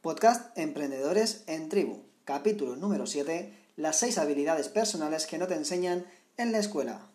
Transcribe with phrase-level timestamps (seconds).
[0.00, 6.06] Podcast Emprendedores en Tribu, capítulo número 7, las 6 habilidades personales que no te enseñan
[6.36, 7.10] en la escuela.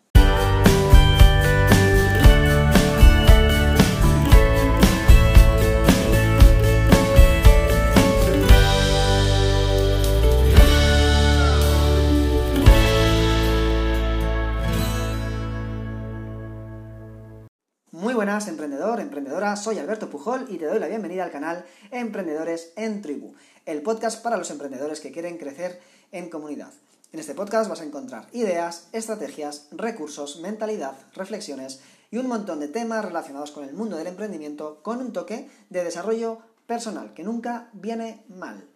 [18.34, 23.32] Emprendedor, emprendedora, soy Alberto Pujol y te doy la bienvenida al canal Emprendedores en Tribu,
[23.64, 25.80] el podcast para los emprendedores que quieren crecer
[26.10, 26.72] en comunidad.
[27.12, 31.80] En este podcast vas a encontrar ideas, estrategias, recursos, mentalidad, reflexiones
[32.10, 35.84] y un montón de temas relacionados con el mundo del emprendimiento con un toque de
[35.84, 38.68] desarrollo personal que nunca viene mal.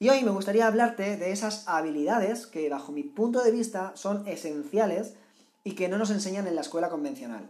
[0.00, 4.26] Y hoy me gustaría hablarte de esas habilidades que bajo mi punto de vista son
[4.26, 5.14] esenciales
[5.62, 7.48] y que no nos enseñan en la escuela convencional.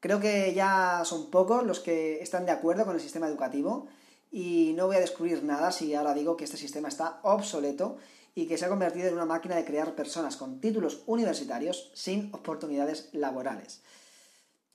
[0.00, 3.88] Creo que ya son pocos los que están de acuerdo con el sistema educativo
[4.30, 7.96] y no voy a descubrir nada si ahora digo que este sistema está obsoleto
[8.34, 12.34] y que se ha convertido en una máquina de crear personas con títulos universitarios sin
[12.34, 13.82] oportunidades laborales.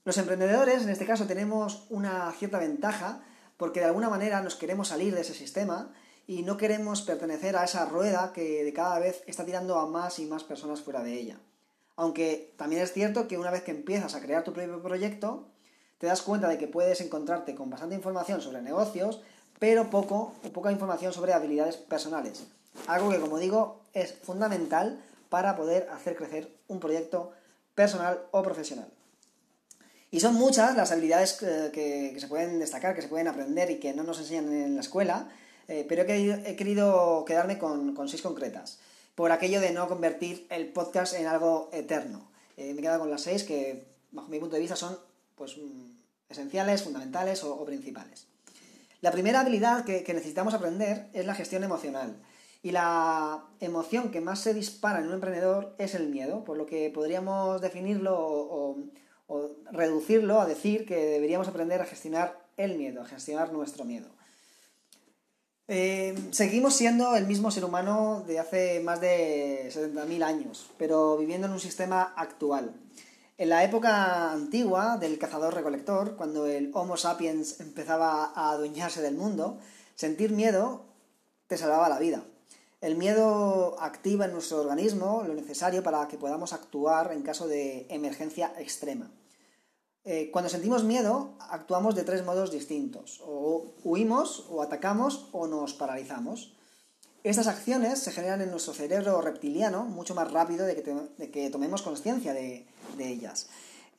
[0.03, 3.23] Los emprendedores, en este caso, tenemos una cierta ventaja
[3.57, 5.93] porque de alguna manera nos queremos salir de ese sistema
[6.25, 10.17] y no queremos pertenecer a esa rueda que de cada vez está tirando a más
[10.17, 11.39] y más personas fuera de ella.
[12.01, 15.45] Aunque también es cierto que una vez que empiezas a crear tu propio proyecto,
[15.99, 19.21] te das cuenta de que puedes encontrarte con bastante información sobre negocios,
[19.59, 22.41] pero poco o poca información sobre habilidades personales.
[22.87, 24.99] Algo que, como digo, es fundamental
[25.29, 27.33] para poder hacer crecer un proyecto
[27.75, 28.87] personal o profesional.
[30.09, 33.93] Y son muchas las habilidades que, se pueden destacar, que se pueden aprender y que
[33.93, 35.29] no nos enseñan en la escuela,
[35.67, 38.79] eh, pero he querido, quedarme con seis concretas
[39.15, 42.29] por aquello de no convertir el podcast en algo eterno.
[42.57, 44.97] Eh, me he quedado con las seis que, bajo mi punto de vista, son
[45.35, 45.91] pues, mm,
[46.29, 48.27] esenciales, fundamentales o, principales.
[49.01, 52.15] La primera habilidad que, necesitamos aprender es la gestión emocional.
[52.63, 56.67] Y la emoción que más se dispara en un emprendedor es el miedo, por lo
[56.67, 58.77] que podríamos definirlo o
[59.71, 64.07] reducirlo a decir que deberíamos aprender a gestionar el miedo, a gestionar nuestro miedo.
[65.73, 71.47] Eh, seguimos siendo el mismo ser humano de hace más de 70.000 años, pero viviendo
[71.47, 72.73] en un sistema actual.
[73.37, 79.59] En la época antigua del cazador-recolector, cuando el Homo sapiens empezaba a adueñarse del mundo,
[79.95, 80.83] sentir miedo
[81.47, 82.21] te salvaba la vida.
[82.81, 87.85] El miedo activa en nuestro organismo lo necesario para que podamos actuar en caso de
[87.87, 89.09] emergencia extrema.
[90.03, 93.21] Eh, cuando sentimos miedo, actuamos de tres modos distintos.
[93.23, 96.53] O huimos, o atacamos, o nos paralizamos.
[97.23, 100.75] Estas acciones se generan en nuestro cerebro reptiliano mucho más rápido de
[101.31, 102.65] que, tomemos conciencia de,
[102.97, 103.47] ellas.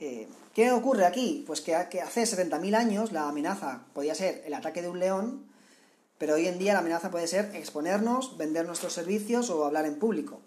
[0.01, 1.45] Eh, ¿Qué ocurre aquí?
[1.47, 5.47] Pues que, que hace 70.000 años la amenaza podía ser el ataque de un león,
[6.19, 10.01] pero hoy en día la amenaza puede ser exponernos, vender nuestros servicios o hablar en
[10.01, 10.41] público.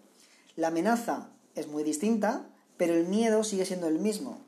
[0.57, 2.45] La amenaza es muy distinta,
[2.75, 4.44] pero el miedo sigue siendo el mismo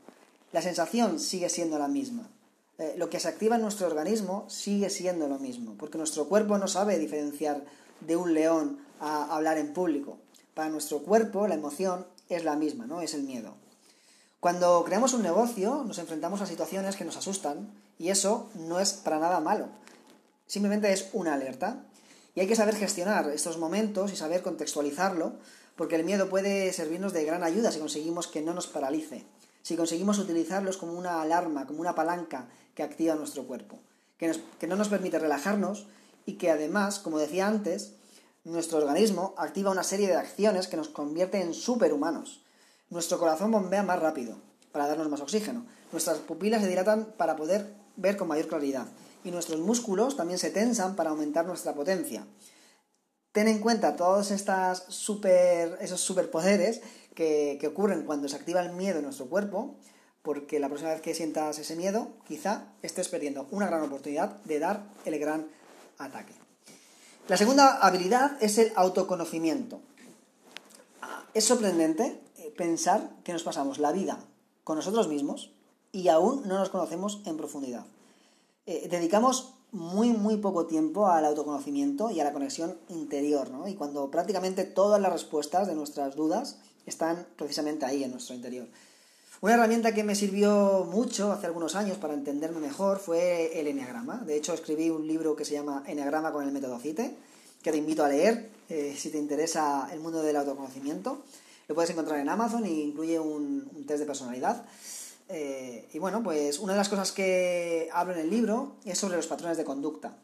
[0.52, 2.30] la sensación sigue siendo la misma.
[2.78, 6.58] Eh, lo que se activa en nuestro organismo sigue siendo lo mismo, porque nuestro cuerpo
[6.58, 7.64] no sabe diferenciar
[8.02, 10.18] de un león a hablar en público.
[10.54, 13.02] Para nuestro cuerpo la emoción es la misma, ¿no?
[13.02, 13.56] Es el miedo.
[14.40, 18.94] Cuando creamos un negocio nos enfrentamos a situaciones que nos asustan y eso no es
[18.94, 19.68] para nada malo.
[20.46, 21.84] Simplemente es una alerta.
[22.36, 25.34] Y hay que saber gestionar estos momentos y saber contextualizarlo,
[25.76, 29.26] porque el miedo puede servirnos de gran ayuda si conseguimos que no nos paralice
[29.68, 33.78] si conseguimos utilizarlos como una alarma, como una palanca que activa nuestro cuerpo,
[34.18, 34.32] que,
[34.66, 35.88] no nos permite relajarnos
[36.26, 37.92] y que además, como decía antes,
[38.46, 42.46] nuestro organismo activa una serie de acciones que nos convierte en superhumanos.
[42.90, 44.38] Nuestro corazón bombea más rápido
[44.72, 45.66] para darnos más oxígeno.
[45.92, 48.88] Nuestras pupilas se dilatan para poder ver con mayor claridad.
[49.26, 52.26] Y nuestros músculos también se tensan para aumentar nuestra potencia.
[53.34, 56.82] Ten en cuenta todos estas super, esos superpoderes
[57.18, 59.76] que, ocurren cuando se activa el miedo en nuestro cuerpo,
[60.22, 64.60] porque la próxima vez que sientas ese miedo, quizá estés perdiendo una gran oportunidad de
[64.60, 65.48] dar el gran
[65.98, 66.34] ataque.
[67.28, 69.82] La segunda habilidad es el autoconocimiento.
[71.34, 74.20] Es sorprendente eh, pensar que nos pasamos la vida
[74.64, 75.52] con nosotros mismos
[75.92, 77.86] y aún no nos conocemos en profundidad.
[78.68, 83.68] Eh, dedicamos muy, muy poco tiempo al autoconocimiento y a la conexión interior, ¿no?
[83.68, 88.68] Y cuando prácticamente todas las respuestas de nuestras dudas están precisamente ahí en nuestro interior.
[89.40, 94.24] Una herramienta que me sirvió mucho hace algunos años para entenderme mejor fue el Enneagrama.
[94.26, 97.16] De hecho, escribí un libro que se llama Enneagrama con el método CITE,
[97.62, 101.22] que te invito a leer eh, si te interesa el mundo del autoconocimiento.
[101.68, 104.66] Lo puedes encontrar en Amazon e incluye un, test de personalidad.
[105.30, 109.18] Eh, y bueno, pues una de las cosas que hablo en el libro es sobre
[109.18, 110.16] los patrones de conducta.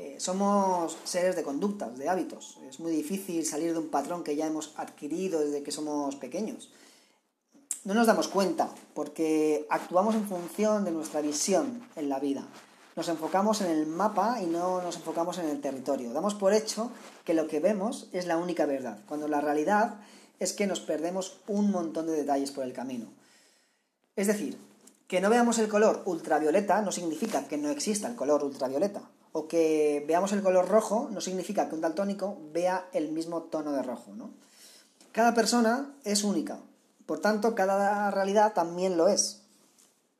[0.00, 2.56] Eh, somos seres de conductas, de hábitos.
[2.66, 6.70] Es muy difícil salir de un patrón que ya hemos adquirido desde que somos pequeños.
[7.84, 12.46] No nos damos cuenta porque actuamos en función de nuestra visión en la vida.
[12.96, 16.14] Nos enfocamos en el mapa y no nos enfocamos en el territorio.
[16.14, 16.90] Damos por hecho
[17.26, 20.00] que lo que vemos es la única verdad, cuando la realidad
[20.38, 23.04] es que nos perdemos un montón de detalles por el camino.
[24.16, 24.56] Es decir,
[25.08, 29.02] que no veamos el color ultravioleta no significa que no exista el color ultravioleta.
[29.32, 33.72] O que veamos el color rojo no significa que un daltónico vea el mismo tono
[33.72, 34.12] de rojo.
[34.14, 34.30] ¿no?
[35.12, 36.58] Cada persona es única.
[37.06, 39.42] Por tanto, cada realidad también lo es.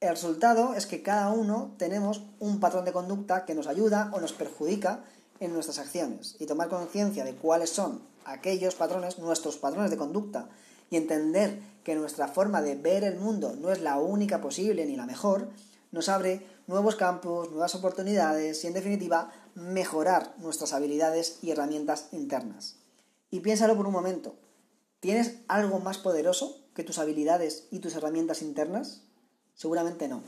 [0.00, 4.20] El resultado es que cada uno tenemos un patrón de conducta que nos ayuda o
[4.20, 5.04] nos perjudica
[5.40, 6.36] en nuestras acciones.
[6.38, 10.48] Y tomar conciencia de cuáles son aquellos patrones, nuestros patrones de conducta,
[10.90, 14.96] y entender que nuestra forma de ver el mundo no es la única posible ni
[14.96, 15.48] la mejor,
[15.92, 22.76] nos abre nuevos campos, nuevas oportunidades y, en definitiva, mejorar nuestras habilidades y herramientas internas.
[23.30, 24.34] Y piénsalo por un momento.
[25.00, 29.02] ¿Tienes algo más poderoso que tus habilidades y tus herramientas internas?
[29.54, 30.22] Seguramente no.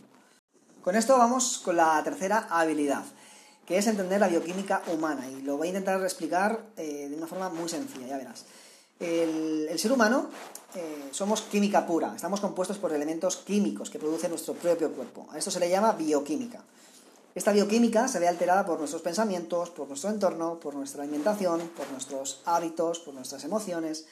[0.82, 3.04] Con esto vamos con la tercera habilidad,
[3.66, 5.28] que es entender la bioquímica humana.
[5.28, 8.44] Y lo voy a intentar explicar eh, de una forma muy sencilla, ya verás.
[9.00, 10.28] El, ser humano
[10.74, 15.26] eh, somos química pura, estamos compuestos por elementos químicos que produce nuestro propio cuerpo.
[15.32, 16.62] A esto se le llama bioquímica.
[17.34, 21.90] Esta bioquímica se ve alterada por nuestros pensamientos, por nuestro entorno, por nuestra alimentación, por
[21.90, 24.06] nuestros hábitos, por nuestras emociones.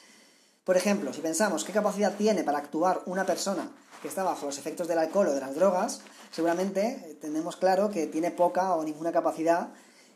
[0.63, 3.69] Por ejemplo, si pensamos qué capacidad tiene para actuar una persona
[4.01, 6.01] que está bajo los efectos del alcohol o de las drogas,
[6.31, 9.69] seguramente tenemos claro que tiene poca o ninguna capacidad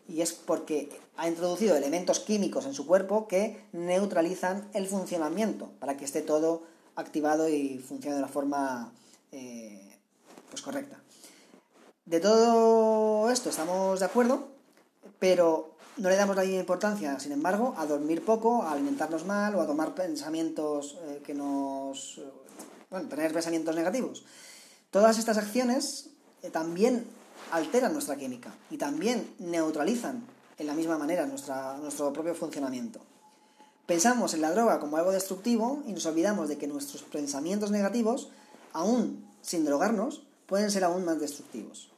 [0.07, 5.97] y es porque ha introducido elementos químicos en su cuerpo que neutralizan el funcionamiento para
[5.97, 6.63] que esté todo
[6.95, 8.91] activado y funcione de la forma
[9.31, 9.97] eh,
[10.49, 10.99] pues correcta.
[12.05, 14.47] De todo esto estamos de acuerdo,
[15.19, 19.61] pero no le damos la importancia, sin embargo, a dormir poco, a alimentarnos mal o
[19.61, 22.21] a tomar pensamientos eh, que nos...
[22.89, 24.23] bueno, tener pensamientos negativos.
[24.91, 26.09] Todas estas acciones
[26.43, 27.05] eh, también
[27.51, 30.25] alteran nuestra química y también neutralizan
[30.57, 32.99] en la misma manera nuestro propio funcionamiento.
[33.85, 38.29] Pensamos en la droga como algo destructivo y nos olvidamos de que nuestros pensamientos negativos,
[38.73, 41.91] aún sin drogarnos, pueden ser aún más destructivos.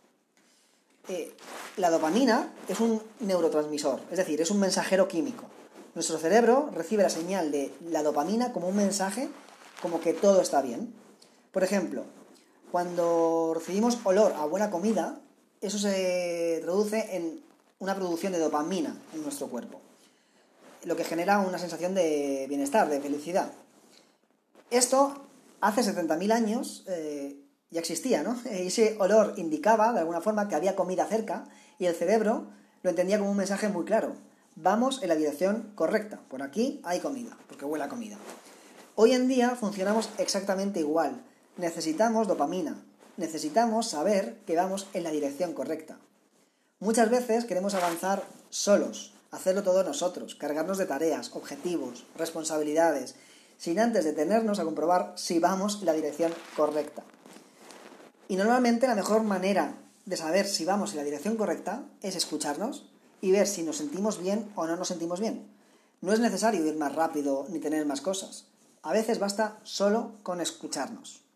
[1.08, 1.34] Eh,
[1.78, 5.46] la dopamina es un neurotransmisor, es decir, es un mensajero químico.
[5.96, 9.30] Nuestro cerebro recibe la señal de la dopamina como un mensaje
[9.82, 10.94] como que todo está bien.
[11.52, 12.04] Por ejemplo,
[12.72, 15.20] cuando recibimos olor a buena comida,
[15.62, 17.42] eso se traduce en
[17.80, 19.80] una producción de dopamina en nuestro cuerpo,
[20.84, 23.52] lo que genera una sensación de bienestar, de felicidad.
[24.70, 25.28] Esto
[25.62, 27.40] hace 70.000 años eh,
[27.70, 28.40] ya existía, ¿no?
[28.46, 31.46] Ese olor indicaba, de alguna forma, que había comida cerca
[31.80, 32.48] y el cerebro
[32.84, 34.16] lo entendía como un mensaje muy claro.
[34.56, 38.18] Vamos en la dirección correcta, por aquí hay comida, porque huele a comida.
[38.96, 41.22] Hoy en día funcionamos exactamente igual.
[41.58, 42.84] Necesitamos dopamina,
[43.18, 45.98] necesitamos saber que vamos en la dirección correcta.
[46.80, 53.16] Muchas veces queremos avanzar solos, hacerlo todo nosotros, cargarnos de tareas, objetivos, responsabilidades,
[53.58, 57.04] sin antes detenernos a comprobar si vamos en la dirección correcta.
[58.28, 59.74] Y normalmente la mejor manera
[60.06, 62.86] de saber si vamos en la dirección correcta es escucharnos
[63.22, 65.48] y ver si nos sentimos bien o no nos sentimos bien.
[66.02, 68.46] No es necesario ir más rápido ni tener más cosas.
[68.84, 71.27] A veces basta solo con escucharnos.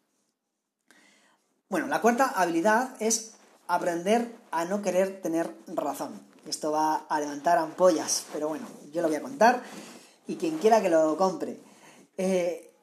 [1.72, 3.32] Bueno, la cuarta habilidad es
[3.70, 6.22] aprender a no querer tener razón.
[6.46, 9.64] Esto va a levantar ampollas, pero bueno, yo lo voy a contar
[10.28, 11.62] y quien quiera que lo compre.
[12.18, 12.74] Eh,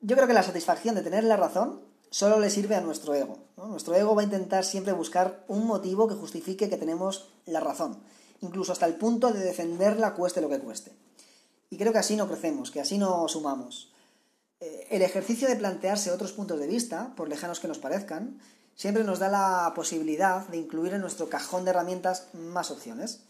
[0.00, 3.40] yo creo que la satisfacción de tener la razón solo le sirve a nuestro ego.
[3.58, 7.98] Nuestro ego va a intentar siempre buscar un motivo que justifique que tenemos la razón,
[8.40, 10.92] incluso hasta el punto de defenderla cueste lo que cueste.
[11.68, 13.92] Y creo que así no crecemos, que así no sumamos.
[14.60, 18.40] Eh, el ejercicio de plantearse otros puntos de vista, por lejanos que nos parezcan,
[18.74, 23.20] siempre nos da la posibilidad de incluir en nuestro cajón de herramientas más opciones.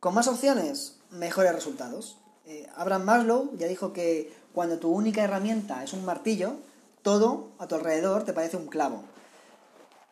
[0.00, 2.18] Con más opciones, mejores resultados.
[2.46, 6.56] Eh, Abraham Maslow ya dijo que cuando tu única herramienta es un martillo,
[7.02, 9.04] todo a tu alrededor te parece un clavo.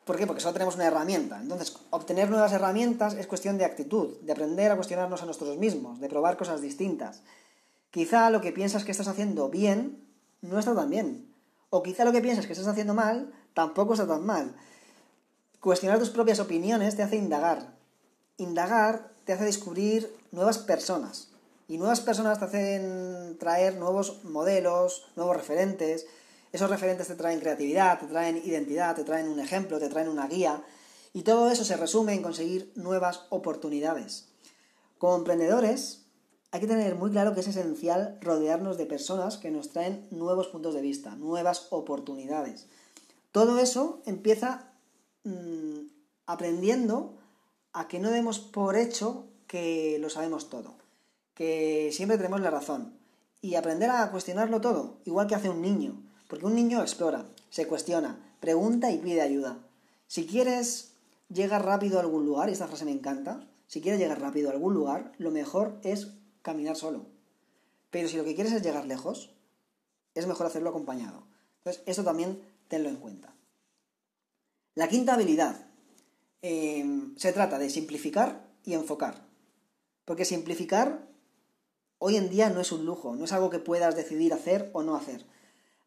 [0.04, 0.26] ¿Por qué?
[0.26, 1.38] Porque solo tenemos una herramienta.
[1.40, 6.00] Entonces, obtener nuevas herramientas es cuestión de actitud, de aprender a cuestionarnos a nosotros mismos,
[6.00, 7.23] de probar cosas distintas.
[7.90, 10.08] Quizá lo que piensas que estás haciendo bien
[10.40, 11.33] no está tan bien.
[11.71, 14.54] O quizá lo que piensas que estás haciendo mal tampoco está tan mal.
[15.61, 17.75] Cuestionar tus propias opiniones te hace indagar.
[18.37, 21.28] Indagar te hace descubrir nuevas personas.
[21.66, 26.07] Y nuevas personas te hacen traer nuevos modelos, nuevos referentes.
[26.52, 30.28] Esos referentes te traen creatividad, te traen identidad, te traen un ejemplo, te traen una
[30.28, 30.62] guía.
[31.12, 34.28] Y todo eso se resume en conseguir nuevas oportunidades.
[34.97, 36.08] Como emprendedores,
[36.50, 40.49] hay que tener muy claro que es esencial rodearnos de personas que nos traen nuevos
[40.49, 42.67] puntos de vista, nuevas oportunidades.
[43.33, 44.73] Todo eso empieza
[45.25, 45.81] mm,
[46.26, 47.14] aprendiendo
[47.73, 50.75] a que no demos por hecho que lo sabemos todo,
[51.35, 52.95] que siempre tenemos la razón
[53.40, 57.67] y aprender a cuestionarlo todo, igual que hace un niño, porque un niño explora, se
[57.67, 59.59] cuestiona, pregunta y pide ayuda.
[60.07, 60.93] Si quieres
[61.28, 64.52] llegar rápido a algún lugar, y esta frase me encanta, si quieres llegar rápido a
[64.52, 67.07] algún lugar, lo mejor es caminar solo.
[67.90, 69.30] Pero si lo que quieres es llegar lejos,
[70.14, 71.26] es mejor hacerlo acompañado.
[71.59, 73.35] Entonces, esto también tenlo en cuenta.
[74.75, 75.66] La quinta habilidad.
[76.42, 76.85] Eh,
[77.16, 79.26] se trata de simplificar y enfocar.
[80.04, 81.09] Porque simplificar
[81.99, 84.83] hoy en día no es un lujo, no es algo que puedas decidir hacer o
[84.83, 85.26] no hacer.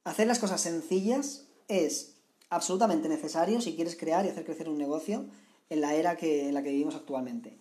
[0.03, 2.15] Hacer las cosas sencillas es
[2.49, 5.25] absolutamente necesario si quieres crear y hacer crecer un negocio
[5.69, 7.57] en la era que, en la que vivimos actualmente.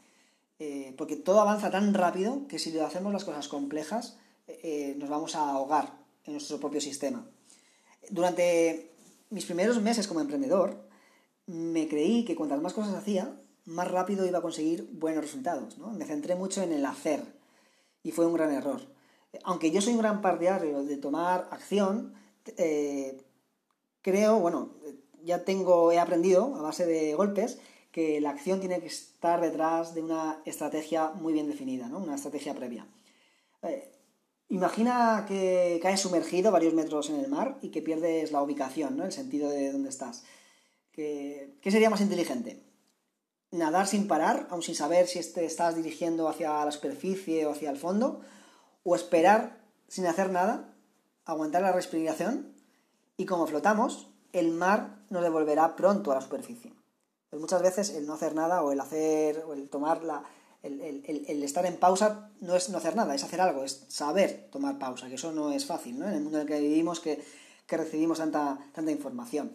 [0.63, 5.35] Eh, porque todo avanza tan rápido que si hacemos las cosas complejas eh, nos vamos
[5.35, 7.27] a ahogar en nuestro propio sistema.
[8.11, 8.93] Durante
[9.31, 10.77] mis primeros meses como emprendedor,
[11.47, 15.79] me creí que cuantas más cosas hacía, más rápido iba a conseguir buenos resultados.
[15.79, 15.93] ¿no?
[15.93, 17.23] Me centré mucho en el hacer
[18.03, 18.83] y fue un gran error.
[19.45, 22.13] Aunque yo soy un gran partidario de tomar acción,
[22.59, 23.23] eh,
[24.03, 24.75] creo, bueno,
[25.25, 27.59] ya tengo, he aprendido a base de golpes
[27.93, 31.99] que la acción tiene que estar detrás de una estrategia muy bien definida, ¿no?
[31.99, 32.87] Una estrategia previa.
[33.63, 33.91] Eh,
[34.49, 39.05] imagina que caes sumergido varios metros en el mar y que pierdes la ubicación, ¿no?
[39.05, 40.25] El sentido de dónde estás.
[40.93, 42.63] ¿Qué, sería más inteligente?
[43.51, 47.71] ¿Nadar sin parar, aun sin saber si te estás dirigiendo hacia la superficie o hacia
[47.71, 48.21] el fondo?
[48.85, 50.73] ¿O esperar sin hacer nada,
[51.25, 52.55] aguantar la respiración
[53.17, 56.73] y como flotamos, el mar nos devolverá pronto a la superficie?
[57.31, 60.25] Pues muchas veces el no hacer nada o el hacer o el tomar la,
[60.63, 64.49] el, el, estar en pausa no es no hacer nada, es hacer algo, es saber
[64.51, 66.09] tomar pausa, que eso no es fácil, ¿no?
[66.09, 67.25] En el mundo en el que vivimos, que,
[67.67, 69.53] que recibimos tanta, tanta información.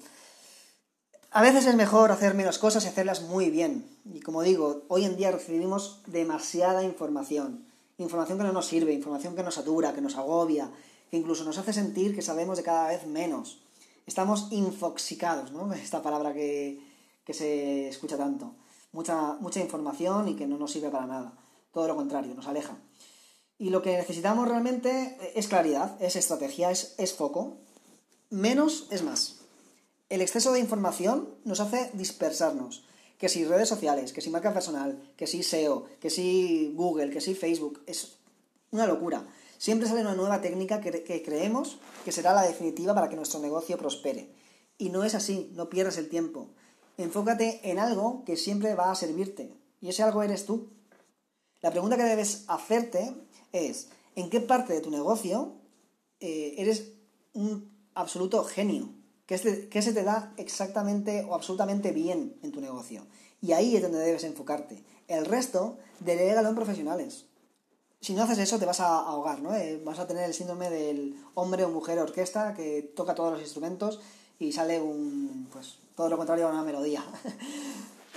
[1.32, 3.86] A veces es mejor hacer menos cosas y hacerlas muy bien.
[4.06, 7.66] Y como digo, hoy en día recibimos demasiada información.
[7.98, 10.72] Información que no nos sirve, información que nos satura, que nos agobia,
[11.12, 13.62] que incluso nos hace sentir que sabemos de cada vez menos.
[14.06, 15.74] Estamos infoxicados, ¿no?
[15.74, 16.80] Esta palabra que,
[17.26, 18.56] que se escucha tanto.
[18.94, 21.34] Mucha, mucha información y que no nos sirve para nada.
[21.74, 22.78] Todo lo contrario, nos aleja.
[23.58, 27.58] Y lo que necesitamos realmente es claridad, es estrategia, es, es foco.
[28.30, 29.40] Menos es más.
[30.10, 32.86] El exceso de información nos hace dispersarnos.
[33.18, 37.22] Que si redes sociales, que si marca personal, que si SEO, que si Google, que
[37.22, 38.18] si Facebook, es
[38.72, 39.26] una locura.
[39.58, 43.40] Siempre sale una nueva técnica que, que creemos que será la definitiva para que nuestro
[43.40, 44.30] negocio prospere.
[44.78, 46.50] Y no es así, no pierdas el tiempo
[46.98, 49.52] enfócate en algo que siempre va a servirte.
[49.82, 50.70] Y ese algo eres tú.
[51.62, 53.16] La pregunta que debes hacerte
[53.52, 55.54] es, ¿en qué parte de tu negocio
[56.20, 56.92] eh, eres
[57.34, 58.90] un absoluto genio?
[59.26, 63.08] ¿Qué se, te da exactamente o absolutamente bien en tu negocio?
[63.42, 64.84] Y ahí es donde debes enfocarte.
[65.08, 67.26] El resto, delégalo en profesionales.
[68.02, 69.56] Si no haces eso, te vas a ahogar, ¿no?
[69.56, 73.42] Eh, vas a tener el síndrome del hombre o mujer orquesta que toca todos los
[73.42, 74.00] instrumentos
[74.40, 77.04] y sale un, pues, todo lo contrario a una melodía.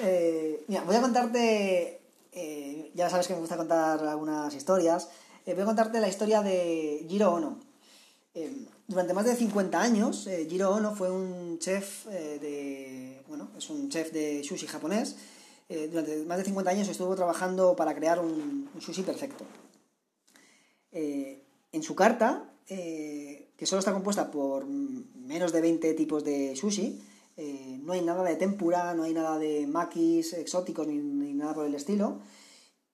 [0.01, 5.09] Eh, mira, voy a contarte, eh, ya sabes que me gusta contar algunas historias,
[5.45, 7.59] eh, voy a contarte la historia de Jiro Ono.
[8.87, 14.13] durante más de 50 años, Jiro Ono fue un chef de, bueno, es un chef
[14.13, 15.17] de sushi japonés.
[15.69, 19.45] durante más de 50 años estuvo trabajando para crear un, un sushi perfecto.
[20.93, 22.45] en su carta,
[23.59, 27.03] que solo está compuesta por menos de 20 tipos de sushi,
[27.37, 31.67] eh, no hay nada de tempura, no hay nada de maquis exóticos ni, nada por
[31.67, 32.21] el estilo.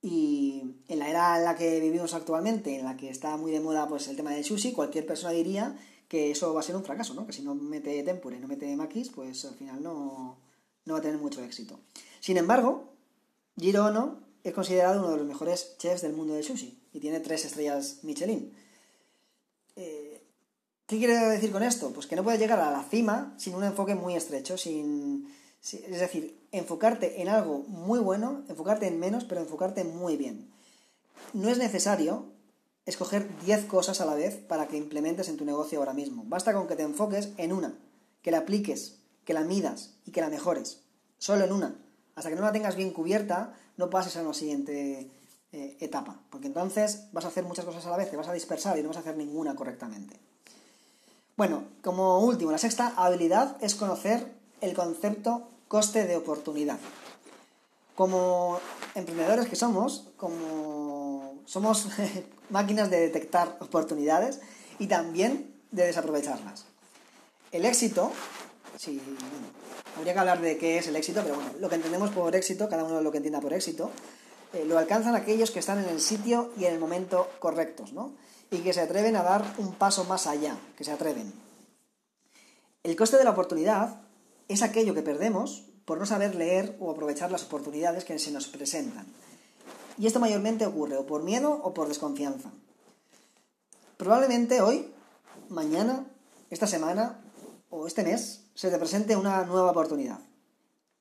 [0.01, 3.61] Y en la era en la que vivimos actualmente, en la que está muy de
[3.61, 5.79] moda pues, el tema del sushi, cualquier persona diría
[6.09, 7.27] que eso va a ser un fracaso, ¿no?
[7.27, 10.39] Que si no mete tempura y no mete maquis, pues al final no,
[10.87, 11.79] no va a tener mucho éxito.
[12.21, 12.93] Sin embargo,
[13.59, 17.21] Jiro Ono es considerado uno de los mejores chefs del mundo del sushi y tiene
[17.21, 18.53] tres estrellas Michelin.
[19.77, 20.04] Eh,
[20.87, 21.93] ¿Qué quiere decir con esto?
[21.93, 25.99] Pues que no puedes llegar a la cima sin un enfoque muy estrecho, sin, es
[25.99, 30.51] decir, enfocarte en algo muy bueno, enfocarte en menos, pero enfocarte muy bien.
[31.33, 32.27] No es necesario
[32.85, 36.23] escoger 10 cosas a la vez para que implementes en tu negocio ahora mismo.
[36.27, 37.79] Basta con que te enfoques en una,
[38.21, 40.83] que la apliques, que la midas y que la mejores.
[41.17, 41.81] Solo en una.
[42.15, 45.11] Hasta que no la tengas bien cubierta, no pases a la siguiente
[45.51, 46.21] eh, etapa.
[46.29, 48.83] Porque entonces vas a hacer muchas cosas a la vez, te vas a dispersar y
[48.83, 50.21] no vas a hacer ninguna correctamente.
[51.37, 56.79] Bueno, como último, la sexta habilidad es conocer el concepto coste de oportunidad.
[57.97, 58.61] Como
[58.95, 61.89] emprendedores que somos, como somos
[62.51, 64.41] máquinas de detectar oportunidades
[64.79, 66.67] y también de desaprovecharlas.
[67.51, 68.13] El éxito,
[68.79, 69.01] si,
[69.97, 72.69] habría que hablar de qué es el éxito, pero bueno, lo que entendemos por éxito,
[72.69, 73.91] cada uno lo que entienda por éxito,
[74.55, 78.13] eh, lo alcanzan aquellos que están en el sitio y en el momento correctos, ¿no?
[78.51, 81.33] Y que se atreven a dar un paso más allá, que se atreven.
[82.85, 84.01] El coste de la oportunidad
[84.49, 88.47] es aquello que perdemos por no saber leer o aprovechar las oportunidades que se nos
[88.47, 89.07] presentan.
[89.99, 92.51] Y esto mayormente ocurre o por miedo o por desconfianza.
[93.97, 94.93] Probablemente hoy,
[95.49, 96.07] mañana,
[96.51, 97.21] esta semana
[97.71, 100.21] o este mes se te presente una nueva oportunidad.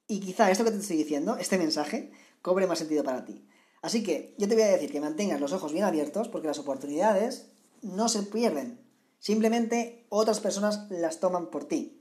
[0.07, 2.11] Y quizá esto que te estoy diciendo, este mensaje,
[2.43, 3.43] cobre más sentido para ti.
[3.81, 6.59] Así que yo te voy a decir que mantengas los ojos bien abiertos porque las
[6.59, 7.47] oportunidades
[7.81, 8.79] no se pierden.
[9.19, 11.99] Simplemente otras personas las toman por ti.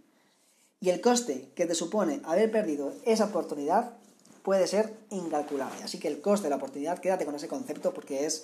[0.80, 3.94] Y el coste que te supone haber perdido esa oportunidad
[4.42, 5.82] puede ser incalculable.
[5.84, 8.42] Así que el coste de la oportunidad, quédate con ese concepto porque es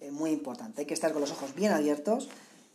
[0.00, 0.82] eh, muy importante.
[0.82, 2.28] Hay que estar con los ojos bien abiertos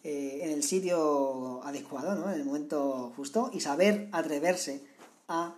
[0.04, 2.32] eh, en el sitio adecuado, ¿no?
[2.32, 4.82] en el momento justo y saber atreverse
[5.28, 5.56] a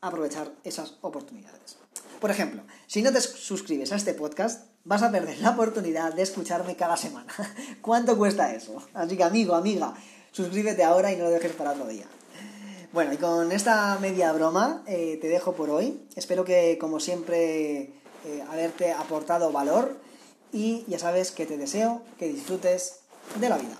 [0.00, 1.78] aprovechar esas oportunidades.
[2.20, 6.22] Por ejemplo, si no te suscribes a este podcast, vas a perder la oportunidad de
[6.22, 7.32] escucharme cada semana.
[7.82, 8.82] ¿Cuánto cuesta eso?
[8.94, 9.94] Así que amigo, amiga,
[10.32, 12.06] suscríbete ahora y no lo dejes para otro día.
[12.92, 16.06] Bueno, y con esta media broma eh, te dejo por hoy.
[16.14, 17.92] Espero que, como siempre,
[18.24, 19.96] eh, haberte aportado valor
[20.52, 23.00] y ya sabes que te deseo que disfrutes
[23.38, 23.76] de la vida.